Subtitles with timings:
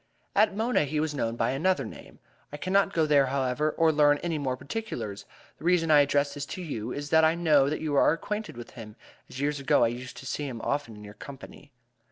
[0.35, 2.17] "At Mona he was known by another name.
[2.51, 5.25] I cannot go there, however, or learn any more particulars.
[5.59, 8.57] The reason I address this to you is that I know that you are acquainted
[8.57, 8.95] with him,
[9.29, 11.71] as years ago I used to see him often in your company.